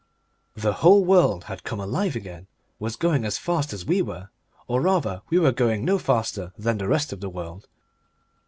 [0.55, 2.47] The whole world had come alive again,
[2.79, 4.29] was going as fast as we were,
[4.67, 7.67] or rather we were going no faster than the rest of the world.